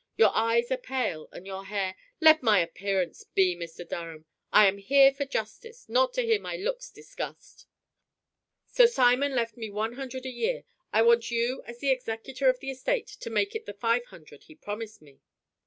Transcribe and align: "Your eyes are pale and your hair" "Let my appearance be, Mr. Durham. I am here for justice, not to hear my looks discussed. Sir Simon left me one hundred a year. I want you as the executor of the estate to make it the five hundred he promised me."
"Your 0.17 0.31
eyes 0.33 0.71
are 0.71 0.77
pale 0.77 1.29
and 1.31 1.45
your 1.45 1.65
hair" 1.65 1.95
"Let 2.29 2.41
my 2.41 2.59
appearance 2.59 3.23
be, 3.23 3.55
Mr. 3.55 3.87
Durham. 3.87 4.25
I 4.51 4.65
am 4.65 4.79
here 4.79 5.13
for 5.13 5.25
justice, 5.25 5.87
not 5.87 6.11
to 6.15 6.23
hear 6.23 6.39
my 6.41 6.55
looks 6.55 6.89
discussed. 6.89 7.67
Sir 8.65 8.87
Simon 8.87 9.35
left 9.35 9.57
me 9.57 9.69
one 9.69 9.93
hundred 9.93 10.25
a 10.25 10.33
year. 10.33 10.63
I 10.91 11.03
want 11.03 11.29
you 11.29 11.61
as 11.67 11.81
the 11.81 11.91
executor 11.91 12.49
of 12.49 12.59
the 12.61 12.71
estate 12.71 13.09
to 13.19 13.29
make 13.29 13.53
it 13.55 13.67
the 13.67 13.75
five 13.75 14.05
hundred 14.05 14.45
he 14.45 14.55
promised 14.55 15.03
me." 15.03 15.19